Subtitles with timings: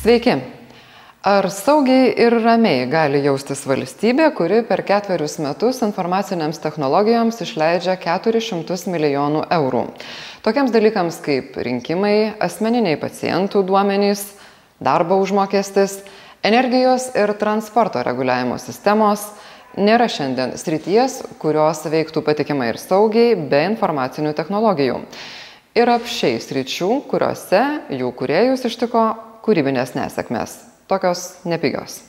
[0.00, 0.32] Sveiki.
[1.28, 8.88] Ar saugiai ir ramiai gali jaustis valstybė, kuri per ketverius metus informacinėms technologijoms išleidžia 400
[8.94, 9.84] milijonų eurų?
[10.40, 14.24] Tokiems dalykams kaip rinkimai, asmeniniai pacientų duomenys,
[14.80, 15.98] darbo užmokestis,
[16.40, 19.28] energijos ir transporto reguliavimo sistemos
[19.76, 25.02] nėra šiandien srities, kurios veiktų patikimai ir saugiai be informacinių technologijų.
[25.76, 27.66] Ir apšiai sričių, kuriuose
[28.00, 29.10] jų kuriejus ištiko
[29.44, 30.56] kūrybinės nesėkmės,
[30.88, 32.00] tokios nepigios.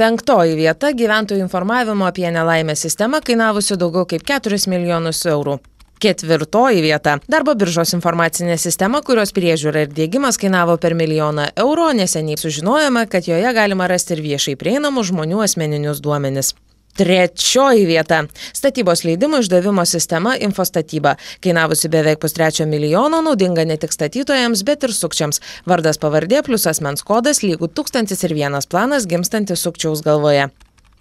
[0.00, 5.58] Penktoji vieta- gyventojų informavimo apie nelaimę sistema kainavusi daugiau kaip 4 milijonus eurų.
[6.00, 12.38] Ketvirtoji vieta- darbo biržos informacinė sistema, kurios priežiūra ir dėgymas kainavo per milijoną eurų, neseniai
[12.38, 16.54] sužinojome, kad joje galima rasti ir viešai prieinamų žmonių asmeninius duomenis.
[17.00, 18.18] Trečioji vieta-
[18.58, 24.92] statybos leidimų išdavimo sistema Infostatyba, kainavusi beveik pustrečio milijono, naudinga ne tik statytojams, bet ir
[24.92, 25.40] sukčiams.
[25.64, 30.50] Vardas pavardė plus asmens kodas lygų 1001 planas gimstantis sukčiaus galvoje.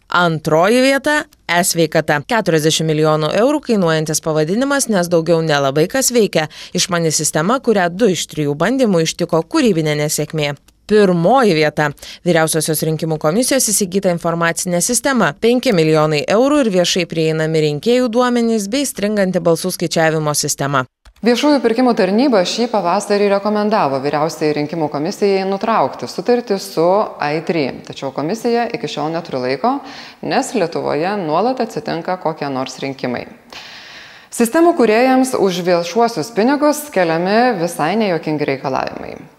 [0.09, 1.25] Antroji vieta-
[1.59, 2.23] e-sveikata.
[2.27, 6.47] 40 milijonų eurų kainuojantis pavadinimas, nes daugiau nelabai kas veikia.
[6.73, 10.55] Išmani sistema, kurią du iš trijų bandymų ištiko kūrybinė nesėkmė.
[10.89, 11.91] Pirmoji vieta-
[12.25, 18.85] vyriausiosios rinkimų komisijos įsigyta informacinė sistema- 5 milijonai eurų ir viešai prieinami rinkėjų duomenys bei
[18.85, 20.85] stringanti balsų skaičiavimo sistema.
[21.21, 26.87] Viešųjų pirkimų tarnyba šį pavasarį rekomendavo vyriausiai rinkimų komisijai nutraukti sutartį su
[27.19, 29.79] AI3, tačiau komisija iki šiol neturi laiko,
[30.23, 33.27] nes Lietuvoje nuolat atsitinka kokie nors rinkimai.
[34.31, 39.38] Sistemų kuriejams už viešuosius pinigus keliami visai nejokingi reikalavimai.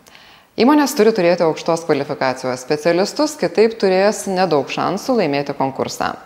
[0.58, 6.16] Įmonės turi turėti aukštos kvalifikacijos specialistus, kitaip turės nedaug šansų laimėti konkursą.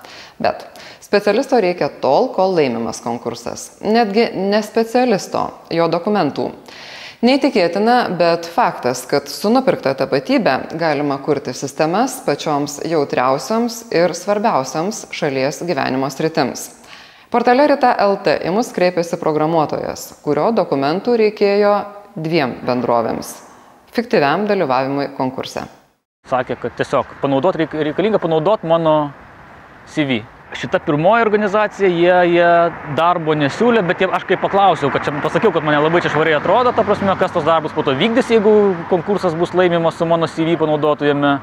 [0.40, 0.64] Bet
[1.04, 3.74] specialisto reikia tol, kol laimimas konkursas.
[3.84, 6.48] Netgi ne specialisto, jo dokumentų.
[7.24, 15.60] Neįtikėtina, bet faktas, kad su nupirkta tapatybė galima kurti sistemas pačioms jautriausiams ir svarbiausiams šalies
[15.68, 16.70] gyvenimo sritims.
[17.32, 21.80] Portale Rita LT į mus kreipėsi programuotojas, kurio dokumentų reikėjo
[22.16, 23.36] dviem bendrovėms
[23.94, 25.64] fiktyviam dalyvavimui konkurse.
[26.28, 28.94] Sakė, kad tiesiog panaudot, reikalinga panaudot mano
[29.92, 30.22] CV.
[30.54, 32.48] Šita pirmoji organizacija, jie, jie
[32.96, 36.38] darbo nesiūlė, bet jie, aš kai paklausiau, kad čia pasakiau, kad mane labai čia švariai
[36.38, 38.54] atrodo, ta prasme, kas tos darbus po to vykdys, jeigu
[38.92, 41.36] konkursas bus laimimas su mano CV panaudotu jame.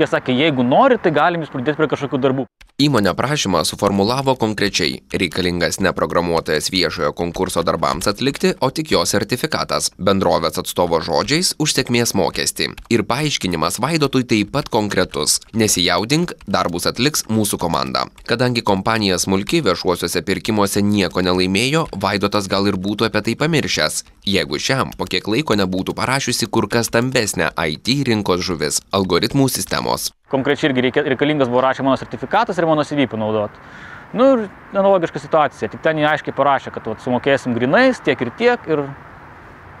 [0.00, 2.45] Jie sakė, jeigu nori, tai galim jūs pridėti prie kažkokių darbų.
[2.76, 4.98] Įmonė prašymą suformulavo konkrečiai.
[5.08, 9.86] Reikalingas ne programuotojas viešojo konkurso darbams atlikti, o tik jo sertifikatas.
[9.96, 12.66] Bendrovės atstovo žodžiais už sėkmės mokestį.
[12.92, 15.38] Ir paaiškinimas Vaidotui taip pat konkretus.
[15.56, 18.10] Nesijaudink, darbus atliks mūsų komanda.
[18.28, 24.02] Kadangi kompanija smulki viešuosiuose pirkimuose nieko nelaimėjo, Vaidotas gal ir būtų apie tai pamiršęs.
[24.28, 30.10] Jeigu šiam po kiek laiko nebūtų parašiusi kur kas stambesnę IT rinkos žuvis- algoritmų sistemos.
[30.32, 33.54] Konkrečiai irgi reikia, reikalingas buvo rašė mano sertifikatas ir mano CV panaudot.
[34.16, 38.32] Nu ir analogiška situacija, tik ten jie aiškiai parašė, kad vat, sumokėsim grinais tiek ir
[38.38, 38.86] tiek ir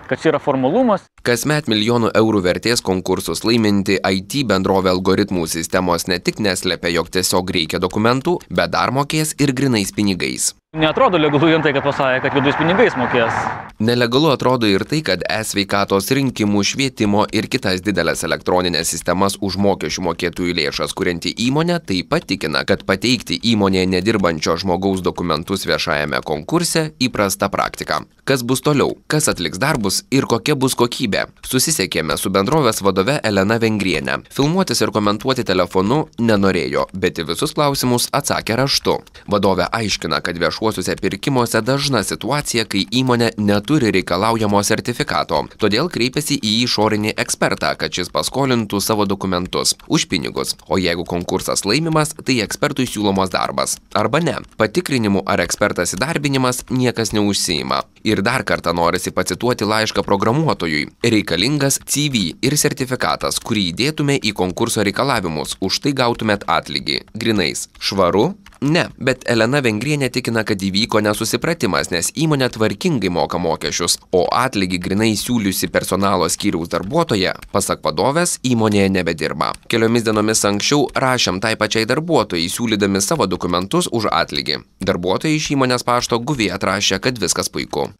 [0.06, 1.06] kad čia yra formalumas.
[1.26, 7.50] Kasmet milijonų eurų vertės konkursus laiminti IT bendrovė algoritmų sistemos ne tik neslepia, jog tiesiog
[7.58, 10.52] reikia dokumentų, bet dar mokės ir grinais pinigais.
[10.76, 13.32] Neatrodo legalu vien tai, kad pasakė, kad vidus pinigais mokės.
[13.80, 20.04] Nelegalu atrodo ir tai, kad e-sveikatos rinkimų, švietimo ir kitas didelės elektroninės sistemas už mokesčių
[20.06, 26.90] mokėtojų lėšas kurianti įmonė taip pat tikina, kad pateikti įmonėje nedirbančio žmogaus dokumentus viešajame konkurse
[27.00, 28.02] įprasta praktika.
[28.26, 31.26] Kas bus toliau, kas atliks darbus ir kokia bus kokybė.
[31.46, 34.16] Susisiekėme su bendrovės vadove Elena Vengrienė.
[34.34, 38.96] Filmuotis ir komentuoti telefonu nenorėjo, bet į visus klausimus atsakė raštu.
[39.30, 46.54] Vadovė aiškina, kad viešuosiuose pirkimuose dažna situacija, kai įmonė neturi reikalaujamo sertifikato, todėl kreipiasi į
[46.64, 50.56] išorinį ekspertą, kad šis paskolintų savo dokumentus už pinigus.
[50.66, 53.76] O jeigu konkursas laimimas, tai ekspertui siūlomas darbas.
[53.94, 54.40] Arba ne.
[54.58, 57.84] Patikrinimų ar ekspertas įdarbinimas niekas neužsijima.
[58.02, 60.88] Ir dar kartą norisi pacituoti laišką programuotojui.
[61.02, 67.04] Reikalingas CV ir sertifikatas, kurį įdėtume į konkurso reikalavimus, už tai gautumėt atlygį.
[67.14, 67.68] Grinais.
[67.78, 68.32] Švaru?
[68.60, 74.80] Ne, bet Elena Vengrienė tikina, kad įvyko nesusipratimas, nes įmonė tvarkingai moka mokesčius, o atlygį
[74.86, 79.52] grinai siūliusi personalo skyriaus darbuotoja, pasak vadovės, įmonėje nebedirba.
[79.68, 84.62] Keliomis dienomis anksčiau rašėm tai pačiai darbuotojai, siūlydami savo dokumentus už atlygį.
[84.80, 87.90] Darbuotojai iš įmonės pašto guviai atrašė, kad viskas puiku.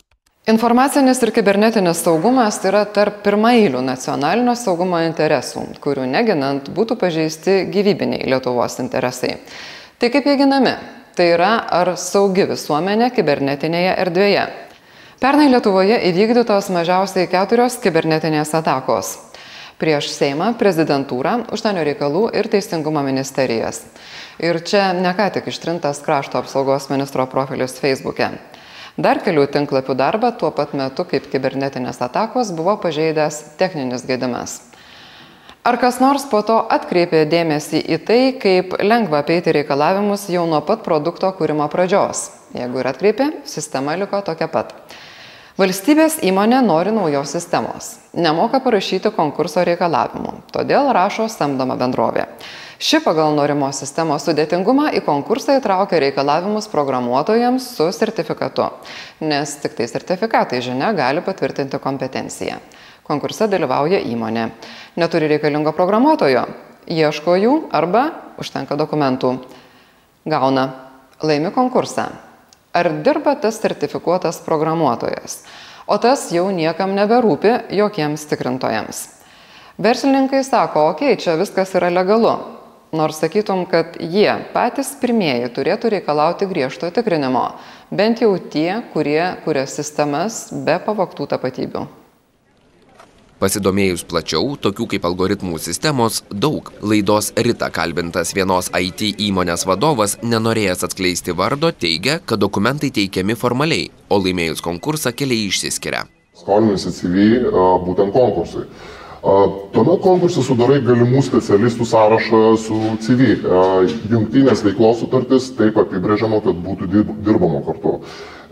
[0.46, 8.28] Informacinis ir kibernetinis saugumas yra tarp pirmailių nacionalinio saugumo interesų, kurių neginant būtų pažeisti gyvybiniai
[8.30, 9.40] Lietuvos interesai.
[9.96, 10.74] Tai kaip jie ginami?
[11.16, 14.42] Tai yra, ar saugi visuomenė kibernetinėje erdvėje.
[15.22, 19.14] Pernai Lietuvoje įvykdytos mažiausiai keturios kibernetinės atakos.
[19.80, 23.82] prieš Seimą, prezidentūrą, užsienio reikalų ir teisingumo ministerijas.
[24.40, 28.30] Ir čia ne ką tik ištrintas krašto apsaugos ministro profilis Facebook'e.
[28.96, 34.60] Dar kelių tinklapių darbą tuo pat metu kaip kibernetinės atakos buvo pažeidęs techninis gedimas.
[35.66, 40.60] Ar kas nors po to atkreipė dėmesį į tai, kaip lengva apeiti reikalavimus jau nuo
[40.62, 42.28] pat produkto kūrimo pradžios?
[42.54, 44.70] Jeigu ir atkreipė, sistema liko tokia pat.
[45.58, 47.96] Valstybės įmonė nori naujos sistemos.
[48.14, 52.28] Nemoka parašyti konkurso reikalavimų, todėl rašo samdoma bendrovė.
[52.78, 58.70] Ši pagal norimos sistemos sudėtingumą į konkursą įtraukia reikalavimus programuotojams su sertifikatu,
[59.18, 62.62] nes tik tai sertifikatai žinia gali patvirtinti kompetenciją.
[63.06, 64.50] Konkurse dalyvauja įmonė.
[64.98, 66.46] Neturi reikalingo programuotojo,
[66.90, 68.08] ieško jų arba
[68.42, 69.36] užtenka dokumentų.
[70.26, 70.70] Gauna.
[71.22, 72.10] Laimi konkursą
[72.76, 75.44] ar dirba tas sertifikuotas programuotojas.
[75.86, 79.02] O tas jau niekam neberūpi jokiems tikrintojams.
[79.80, 82.34] Verslininkai sako, okei, okay, čia viskas yra legalu.
[82.96, 87.48] Nors sakytum, kad jie patys pirmieji turėtų reikalauti griežto tikrinimo,
[87.90, 91.86] bent jau tie, kurie kuria sistemas be pavoktų tapatybių.
[93.36, 96.70] Pasidomėjus plačiau, tokių kaip algoritmų sistemos daug.
[96.80, 103.90] Laidos Rita kalbintas vienos IT įmonės vadovas, nenorėjęs atskleisti vardo, teigia, kad dokumentai teikiami formaliai,
[104.08, 106.06] o laimėjus konkursą keliai išsiskiria.
[106.40, 107.26] Skolinasi CV
[107.84, 108.64] būtent konkursui.
[109.74, 113.34] Tuomet konkursą sudarai galimų specialistų sąrašą su CV.
[114.12, 116.88] Jungtinės veiklos sutartis taip apibrėžiama, kad būtų
[117.26, 117.98] dirbama kartu.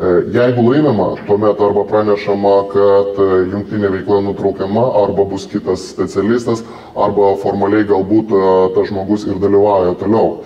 [0.00, 6.64] E, jeigu laimima, tuomet arba pranešama, kad e, jungtinė veikla nutraukiama, arba bus kitas specialistas,
[6.98, 8.42] arba formaliai galbūt e,
[8.74, 10.40] tas žmogus ir dalyvauja toliau.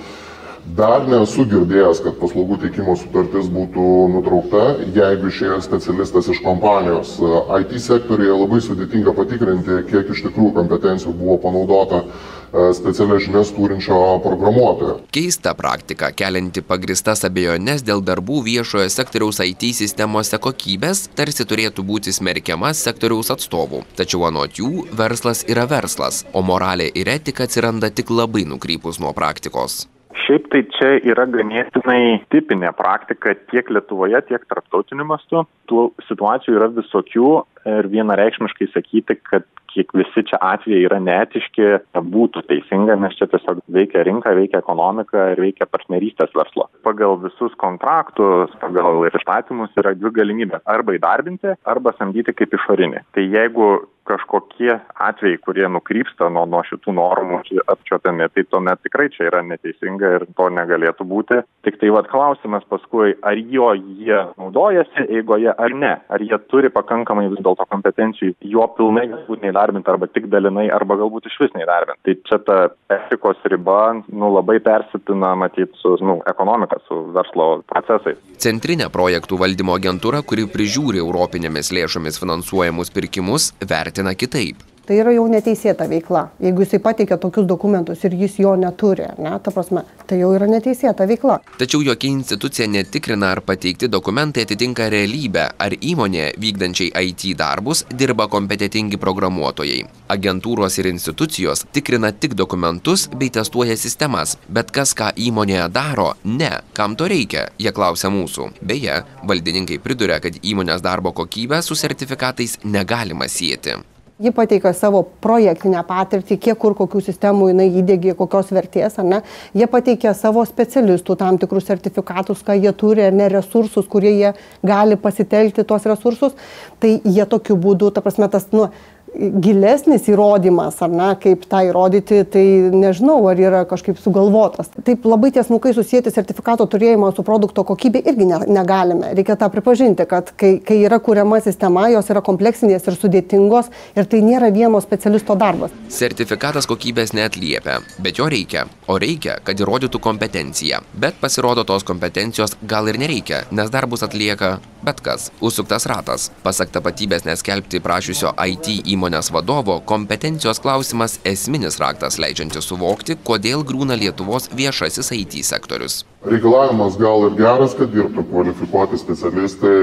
[0.77, 7.15] Dar nesu girdėjęs, kad paslaugų teikimo sutartis būtų nutraukta, jeigu išėjo specialistas iš kompanijos.
[7.57, 12.38] IT sektorėje labai sudėtinga patikrinti, kiek iš tikrųjų kompetencijų buvo panaudota e,
[12.75, 14.99] specialias žinias turinčio programuotojo.
[15.15, 22.15] Keista praktika, kelianti pagristas abejonės dėl darbų viešojo sektoriaus IT sistemose kokybės, tarsi turėtų būti
[22.15, 23.85] smerkiamas sektoriaus atstovų.
[23.99, 29.15] Tačiau anot jų, verslas yra verslas, o moralė ir etika atsiranda tik labai nukrypus nuo
[29.17, 29.87] praktikos
[30.29, 36.69] šiaip tai čia yra ganėtinai tipinė praktika tiek lietuvoje tiek tarptautiniu mastu tų situacijų yra
[36.77, 37.31] visokių
[37.69, 41.69] ir vienareikšmiškai sakyti kad kiek visi čia atvejai yra neetiški
[42.15, 46.69] būtų teisinga nes čia tiesiog veikia rinka veikia ekonomika ir veikia partnerystės verslo.
[46.87, 50.65] Pagal visus kontraktus pagal ir įstatymus yra dvi galimybės.
[50.67, 53.05] Arba įdarbinti arba samdyti kaip išorinį.
[53.15, 53.71] Tai jeigu
[54.09, 57.41] kažkokie atvejai kurie nukrypsta nuo nuo šitų normų
[57.75, 61.43] apčiuopiami tai tuomet tikrai čia yra neteisinga ir to negalėtų būti.
[61.67, 67.29] Tiktai vat klausimas paskui ar juo jie naudojasi eigoje ar ne ar jie turi pakankamai
[67.29, 72.17] vis dėlto kompetencijų juo pilnai galbūt neįdarbint arba tik dalinai arba galbūt išvis neįdarbint tai
[72.29, 72.59] čia ta
[72.95, 78.19] etikos riba nu labai persipina matyt su nu ekonomika su verslo procesais.
[78.39, 85.27] Centrinė projektų valdymo agentūra kuri prižiūri europinėmis lėšomis finansuojamus pirkimus vertina kitaip tai yra jau
[85.29, 86.23] neteisėta veikla.
[86.41, 90.49] Jeigu jisai pateikia tokius dokumentus ir jis jo neturi ne ta prasme tai jau yra
[90.49, 91.37] neteisėta veikla.
[91.61, 98.29] Tačiau jokia institucija netikrina ar pateikti dokumentai atitinka realybę ar įmonėje vykdančiai it darbus dirba
[98.33, 99.83] kompetentingi programuotojai.
[100.09, 106.51] Agentūros ir institucijos tikrina tik dokumentus bei testuoja sistemas bet kas ką įmonėje daro ne
[106.73, 108.51] kam to reikia jie klausia mūsų.
[108.63, 113.77] Beje valdininkai priduria kad įmonės darbo kokybę su sertifikatais negalima sieti
[114.19, 119.21] ji pateikia savo projektinę patirtį kiek kur kokių sistemų jinai įdiegė kokios vertės ar ne.
[119.55, 124.33] Jie pateikia savo specialistų tam tikrus sertifikatus ką jie turi ar ne resursus kurie jie
[124.67, 126.35] gali pasitelkti tuos resursus.
[126.83, 128.67] Tai jie tokiu būdu ta prasme tas nu
[129.15, 134.71] gilesnis įrodymas ar ne kaip tą įrodyti tai nežinau ar yra kažkaip sugalvotas.
[134.87, 139.13] Taip labai tiesmukai susieti sertifikato turėjimą su produkto kokybe irgi ne negalime.
[139.19, 144.09] Reikia tą pripažinti kad kai kai yra kuriama sistema jos yra kompleksinės ir sudėtingos ir
[144.11, 145.75] tai nėra vieno specialisto darbas.
[145.89, 148.67] Sertifikatas kokybės neatliepia bet jo reikia.
[148.89, 150.83] O reikia kad įrodytų kompetenciją.
[150.95, 155.31] Bet pasirodo tos kompetencijos gal ir nereikia nes darbus atlieka bet kas.
[155.43, 156.31] Užsuktas ratas.
[156.45, 163.63] Pasak tapatybės neskelbti prašiusio it įmonės įmonės vadovo kompetencijos klausimas esminis raktas leidžiantis suvokti kodėl
[163.67, 166.05] griūna lietuvos viešasis it sektorius.
[166.27, 169.77] Reikalavimas gal ir geras kad dirbtų kvalifikuoti specialistai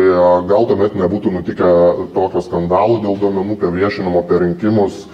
[0.50, 1.72] gal tuomet nebūtų nutikę
[2.14, 5.06] tokio skandalo dėl duomenų per viešinimo per rinkimus.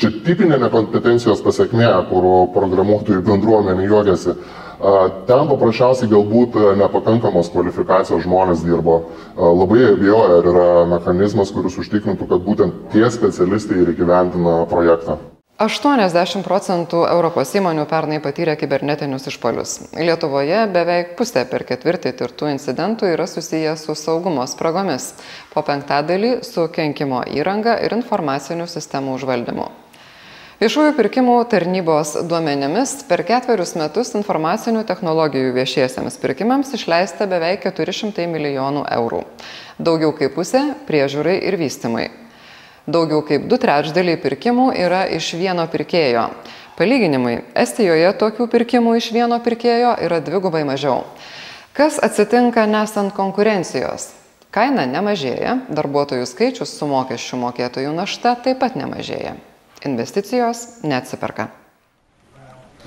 [0.00, 4.36] Čia tipinė nekompetencijos pasekmė kur programuotojų bendruomenė juokiasi
[4.80, 9.02] Ten paprasčiausiai galbūt nepakankamos kvalifikacijos žmonės dirbo.
[9.36, 15.18] Labai abejoju, ar yra mechanizmas, kuris užtikrintų, kad būtent tie specialistai ir įgyventina projektą.
[15.60, 19.74] 80 procentų Europos įmonių pernai patyrė kibernetinius išpolius.
[19.92, 25.10] Lietuvoje beveik pusė per ketvirtį tirtų incidentų yra susiję su saugumo spragomis,
[25.52, 29.68] po penktadalį su kenkimo įranga ir informacinių sistemų užvaldymu.
[30.60, 38.82] Viešųjų pirkimų tarnybos duomenimis per ketverius metus informacinių technologijų viešiesiams pirkimams išleista beveik 400 milijonų
[38.98, 39.22] eurų.
[39.80, 42.10] Daugiau kaip pusė priežiūrai ir vystimai.
[42.84, 46.28] Daugiau kaip du trečdaliai pirkimų yra iš vieno pirkėjo.
[46.76, 51.06] Palyginimai, Estijoje tokių pirkimų iš vieno pirkėjo yra dvigubai mažiau.
[51.72, 54.10] Kas atsitinka nesant konkurencijos?
[54.52, 59.40] Kaina nemažėja, darbuotojų skaičius su mokesčių mokėtojų našta taip pat nemažėja
[59.84, 61.50] investicijos neatsiperka.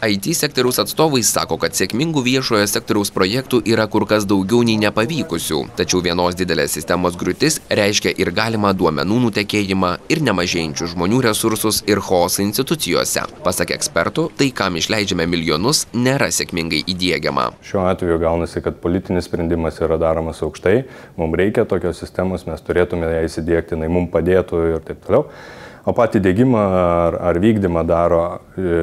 [0.03, 5.62] IT sektoriaus atstovai sako, kad sėkmingų viešojo sektoriaus projektų yra kur kas daugiau nei nepavykusių.
[5.77, 12.03] Tačiau vienos didelės sistemos griūtis reiškia ir galimą duomenų nutekėjimą, ir nemažėjančių žmonių resursus, ir
[12.03, 13.23] chaosą institucijose.
[13.47, 17.53] Pasak ekspertų, tai, kam išleidžiame milijonus, nėra sėkmingai įdėgiama.
[17.63, 20.81] Šiuo atveju gaunasi, kad politinis sprendimas yra daromas aukštai,
[21.15, 25.29] mums reikia tokios sistemos, mes turėtume ją įsidėkti, jinai mums padėtų ir taip toliau
[25.84, 28.22] o patį dėgymą ar, ar vykdymą daro
[28.56, 28.78] e,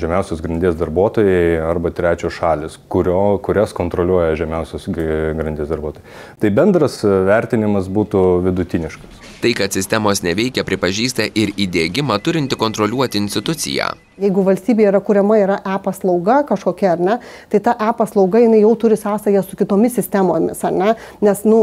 [0.00, 6.16] žemiausios grandies darbuotojai arba trečios šalis, kurio, kurias kontroliuoja žemiausios grandies darbuotojai.
[6.40, 9.33] Tai bendras vertinimas būtų vidutiniškas.
[9.44, 13.90] Tai, kad sistemos neveikia, pripažįsta ir įdėgymą turinti kontroliuoti instituciją.
[14.14, 17.14] Jeigu valstybėje yra kuriama yra e-paslauga kažkokia, ar ne,
[17.50, 20.92] tai ta e-paslauga jinai jau turi sąsąją su kitomis sistemomis, ar ne,
[21.26, 21.58] nes, nu,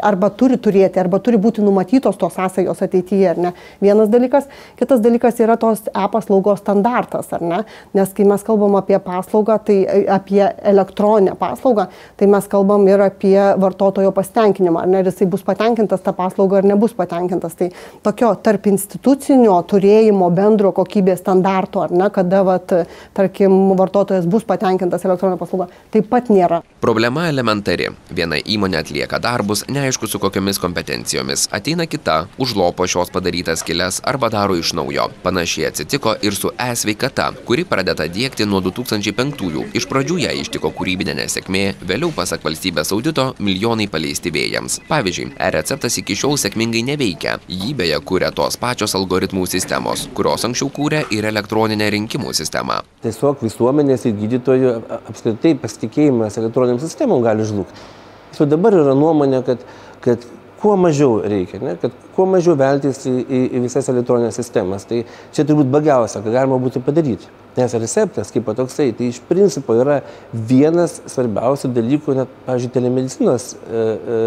[0.00, 3.52] arba turi turėti, arba turi būti numatytos tos sąsajos ateityje, ar ne.
[3.84, 4.48] Vienas dalykas,
[4.80, 7.60] kitas dalykas yra tos e-paslaugos standartas, ar ne,
[7.94, 9.78] nes kai mes kalbam apie paslaugą, tai
[10.16, 15.44] apie elektroninę paslaugą, tai mes kalbam ir apie vartotojo pasitenkinimą, ar ne, ir jisai bus
[15.44, 17.11] patenkintas tą paslaugą ar nebus patenkintas.
[17.12, 17.68] Tai
[18.02, 22.72] tokio tarp institucinio turėjimo bendro kokybės standarto ar ne, kada, vat,
[23.12, 26.62] tarkim, vartotojas bus patenkintas elektroninė paslauga, taip pat nėra.
[26.80, 27.90] Problema elementari.
[28.16, 31.44] Viena įmonė atlieka darbus, neaišku su kokiamis kompetencijomis.
[31.52, 35.10] Ateina kita, užlopo šios padarytas kelias arba daro iš naujo.
[35.22, 39.68] Panašiai atsitiko ir su e-sveikata, kuri pradėta dėkti nuo 2005-ųjų.
[39.76, 44.80] Iš pradžių ją ištiko kūrybinė nesėkmė, vėliau, pasak valstybės audito, milijonai paleisti vėjams.
[44.88, 47.01] Pavyzdžiui, e-receptas iki šiol sėkmingai neveikia.
[47.02, 52.82] Jį beje kūrė tos pačios algoritmų sistemos, kurios anksčiau kūrė ir elektroninę rinkimų sistemą.
[53.02, 54.76] Tiesiog visuomenės ir gydytojų
[55.10, 57.90] apskritai pasitikėjimas elektroniniam sistemom gali žlugti.
[58.38, 59.64] Jau dabar yra nuomonė, kad,
[60.04, 60.24] kad
[60.62, 61.74] kuo mažiau reikia, ne?
[61.82, 64.86] kad kuo mažiau veltis į, į, į visas elektroninės sistemas.
[64.88, 65.00] Tai
[65.34, 67.30] čia turbūt bagiausia, ką galima būtų padaryti.
[67.56, 70.00] Nes receptas kaip toksai, tai iš principo yra
[70.32, 74.22] vienas svarbiausių dalykų, net, pavyzdžiui, telemedicinos, e, e,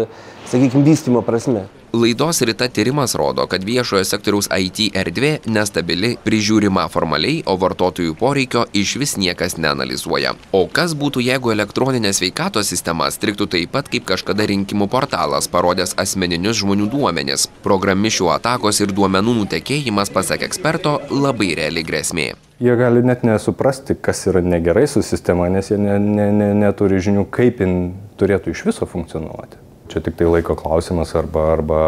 [0.52, 1.64] sakykime, vystimo prasme.
[1.96, 8.66] Laidos ryta tyrimas rodo, kad viešojo sektoriaus IT erdvė nestabili, prižiūrima formaliai, o vartotojų poreikio
[8.76, 10.34] iš vis niekas neanalizuoja.
[10.52, 15.96] O kas būtų, jeigu elektroninė sveikatos sistema striktų taip pat, kaip kažkada rinkimų portalas parodęs
[15.96, 17.48] asmeninius žmonių duomenis.
[17.64, 22.34] Programišių atakos ir duomenų nutekėjimas, pasak eksperto, labai reali grėsmė.
[22.60, 27.00] Jie gali net nesuprasti, kas yra negerai su sistema, nes jie ne, ne, ne, neturi
[27.00, 27.78] žinių, kaip jin
[28.20, 29.64] turėtų iš viso funkcionuoti.
[29.90, 31.80] Čia tik tai laiko klausimas arba, arba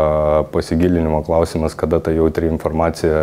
[0.53, 3.19] pasigilinimo klausimas, kada ta jautri informacija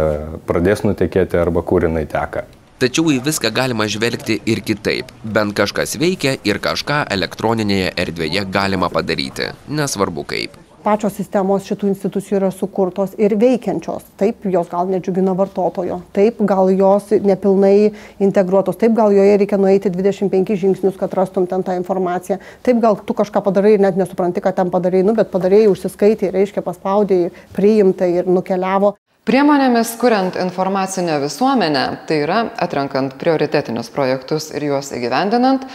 [0.48, 2.46] pradės nutekėti arba kur jinai teka.
[2.76, 5.14] Tačiau į viską galima žvelgti ir kitaip.
[5.24, 9.54] Bent kažkas veikia ir kažką elektroninėje erdvėje galima padaryti.
[9.72, 14.06] Nesvarbu kaip pačios sistemos šitų institucijų yra sukurtos ir veikiančios.
[14.20, 19.92] Taip, jos gal nedžiugina vartotojo, taip, gal jos nepilnai integruotos, taip, gal joje reikia nueiti
[19.94, 24.44] 25 žingsnius, kad rastum ten tą informaciją, taip, gal tu kažką padarai ir net nesupranti,
[24.46, 28.94] ką ten padarai, nu, bet padarėjai, užsiskaitai, reiškia paspaudėjai, priimtai ir nukeliavo.
[29.26, 35.66] Priemonėmis, kuriant informacinę visuomenę, tai yra atrenkant prioritetinius projektus ir juos įgyvendinant,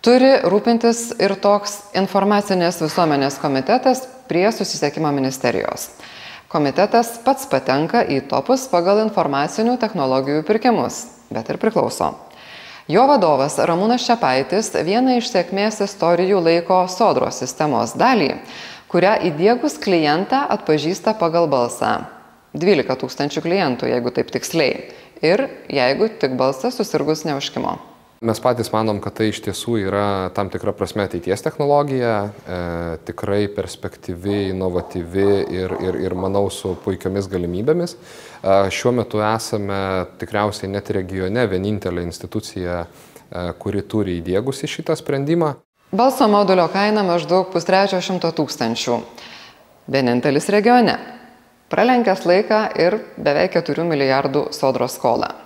[0.00, 5.88] turi rūpintis ir toks informacinės visuomenės komitetas prie susisiekimo ministerijos.
[6.50, 12.12] Komitetas pats patenka į topus pagal informacinių technologijų pirkimus, bet ir priklauso.
[12.86, 18.36] Jo vadovas Ramūnas Čiapaitis vieną iš sėkmės istorijų laiko sodros sistemos dalį,
[18.86, 22.06] kurią įdėgus klientą atpažįsta pagal balsą.
[22.54, 24.86] 12 tūkstančių klientų, jeigu taip tiksliai.
[25.24, 27.74] Ir jeigu tik balsas susirgus neužkimo.
[28.20, 30.06] Mes patys manom, kad tai iš tiesų yra
[30.36, 32.60] tam tikra prasme ateities technologija, e,
[33.08, 37.96] tikrai perspektyvi, inovatyvi ir, ir, ir manau su puikiomis galimybėmis.
[37.96, 39.82] E, šiuo metu esame
[40.22, 42.86] tikriausiai net regione vienintelė institucija
[43.58, 45.54] kuri turi įdėgusi šitą sprendimą.
[45.96, 49.00] Balso modulio kaina maždaug pustrečio šimto tūkstančių.
[49.90, 50.96] Vienintelis regione.
[51.70, 55.45] Pralenkęs laiką ir beveik 4 milijardų sodros skolą.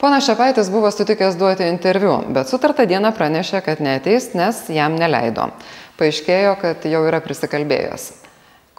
[0.00, 5.50] Ponas Šepaitis buvo sutikęs duoti interviu, bet sutartą dieną pranešė, kad neteis, nes jam neleido.
[6.00, 8.06] Paaiškėjo, kad jau yra prisikalbėjęs.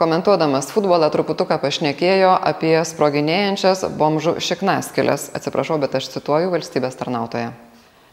[0.02, 5.28] Komentuodamas futbolą truputuką pašnekėjo apie sproginėjančias bomžų šiknaskilės.
[5.38, 7.52] Atsiprašau, bet aš cituoju valstybės tarnautoje.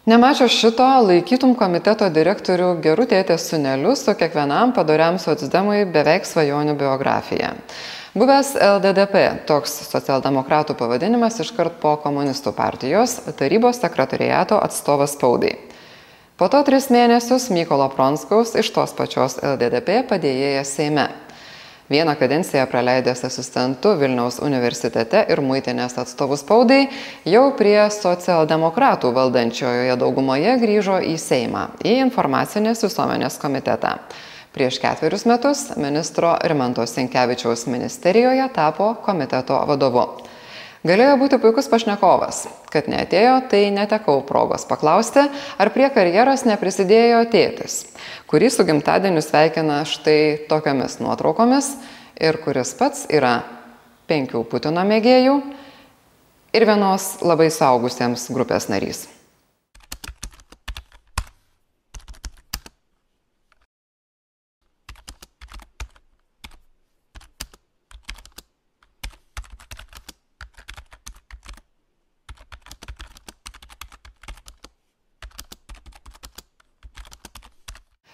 [0.08, 7.50] Nemačiau šito, laikytum komiteto direktorių gerų tėtės suneliu su kiekvienam padoriam socdemui beveik svajonių biografija.
[8.16, 15.58] Buvęs LDDP, toks socialdemokratų pavadinimas iškart po komunistų partijos tarybos sekretariato atstovas spaudai.
[16.40, 21.10] Po to tris mėnesius Mykolo Pronskaus iš tos pačios LDDP padėjėjas Seime.
[21.90, 26.82] Vieną kadenciją praleidęs asistentu Vilniaus universitete ir muitinės atstovų spaudai,
[27.24, 33.94] jau prie socialdemokratų valdančiojoje daugumoje grįžo į Seimą, į informacinės visuomenės komitetą.
[34.52, 40.04] Prieš ketverius metus ministro Rimanto Sinkevičiaus ministerijoje tapo komiteto vadovu.
[40.86, 42.44] Galėjo būti puikus pašnekovas.
[42.70, 45.24] Kad neatėjo, tai netekau progos paklausti,
[45.58, 47.80] ar prie karjeros neprisidėjo tėtis,
[48.30, 51.74] kurį su gimtadieniu sveikina štai tokiamis nuotraukomis
[52.22, 53.40] ir kuris pats yra
[54.08, 55.36] penkių Putino mėgėjų
[56.54, 59.08] ir vienos labai saugusiems grupės narys.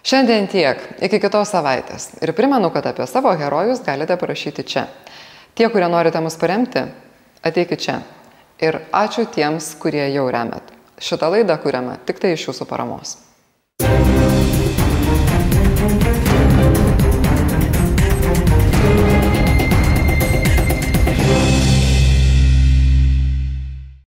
[0.04, 2.11] Šiandien tiek, iki kitos savaitės.
[2.20, 4.82] Ir primenu, kad apie savo herojus galite parašyti čia.
[5.56, 6.82] Tie, kurie norite mus paremti,
[7.40, 7.94] ateikit čia.
[8.61, 10.75] Ir ačiū tiems, kurie jau remet.
[11.00, 13.16] Šitą laidą kuriame tik tai iš jūsų paramos.